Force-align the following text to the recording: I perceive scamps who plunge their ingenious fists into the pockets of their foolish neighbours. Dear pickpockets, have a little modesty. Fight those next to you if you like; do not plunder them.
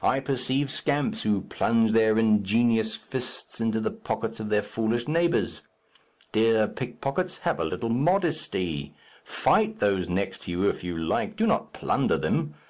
I 0.00 0.20
perceive 0.20 0.70
scamps 0.70 1.20
who 1.20 1.42
plunge 1.42 1.92
their 1.92 2.16
ingenious 2.16 2.94
fists 2.96 3.60
into 3.60 3.78
the 3.78 3.90
pockets 3.90 4.40
of 4.40 4.48
their 4.48 4.62
foolish 4.62 5.06
neighbours. 5.06 5.60
Dear 6.32 6.66
pickpockets, 6.66 7.36
have 7.42 7.60
a 7.60 7.64
little 7.66 7.90
modesty. 7.90 8.94
Fight 9.22 9.78
those 9.78 10.08
next 10.08 10.44
to 10.44 10.50
you 10.50 10.66
if 10.66 10.82
you 10.82 10.96
like; 10.96 11.36
do 11.36 11.46
not 11.46 11.74
plunder 11.74 12.16
them. 12.16 12.54